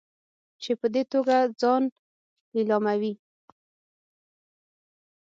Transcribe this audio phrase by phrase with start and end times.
[0.61, 1.83] چې په دې توګه ځان
[2.55, 3.13] لیلاموي.